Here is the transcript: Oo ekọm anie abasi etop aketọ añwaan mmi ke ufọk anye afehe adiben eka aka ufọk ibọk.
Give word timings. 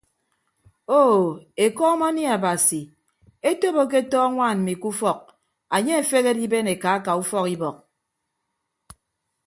Oo 0.99 1.21
ekọm 1.65 2.01
anie 2.07 2.29
abasi 2.35 2.81
etop 3.49 3.75
aketọ 3.83 4.17
añwaan 4.27 4.57
mmi 4.61 4.73
ke 4.81 4.87
ufọk 4.91 5.19
anye 5.75 5.93
afehe 6.01 6.27
adiben 6.31 6.67
eka 6.73 6.89
aka 6.97 7.11
ufọk 7.21 7.47
ibọk. 7.55 7.77